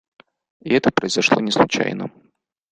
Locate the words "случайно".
1.51-2.09